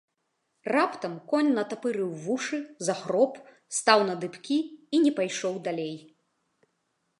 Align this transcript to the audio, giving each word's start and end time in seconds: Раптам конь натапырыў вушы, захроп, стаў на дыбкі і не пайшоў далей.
Раптам 0.75 1.11
конь 1.31 1.51
натапырыў 1.57 2.07
вушы, 2.23 2.59
захроп, 2.89 3.37
стаў 3.81 3.99
на 4.09 4.15
дыбкі 4.23 4.57
і 4.97 5.05
не 5.07 5.11
пайшоў 5.21 5.63
далей. 5.69 5.95